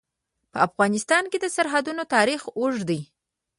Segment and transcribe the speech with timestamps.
[0.51, 2.99] په افغانستان کې د سرحدونه تاریخ اوږد دی.